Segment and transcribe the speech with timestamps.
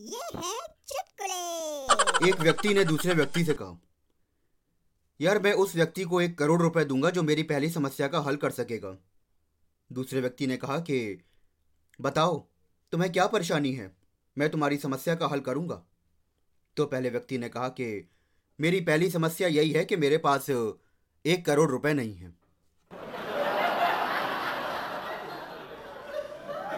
[0.00, 0.58] ये है
[0.88, 3.80] चुटकुले। एक व्यक्ति ने दूसरे व्यक्ति से कहा,
[5.20, 8.36] यार, मैं उस व्यक्ति को एक करोड़ रुपए दूँगा जो मेरी पहली समस्या का हल
[8.36, 8.96] कर सकेगा।
[9.92, 11.24] दूसरे व्यक्ति ने कहा कि,
[12.00, 12.46] बताओ,
[12.92, 13.96] तुम्हें क्या परेशानी है?
[14.38, 15.82] मैं तुम्हारी समस्या का हल करूँगा।
[16.76, 18.10] तो पहले व्यक्ति ने कहा कि,
[18.60, 20.50] मेरी पहली समस्या यही है कि मेरे पास
[21.26, 22.39] एक करोड़ रुपए नहीं है।